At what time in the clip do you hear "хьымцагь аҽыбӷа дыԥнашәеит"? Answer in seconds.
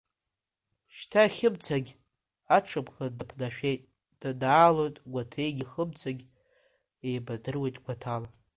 1.35-3.81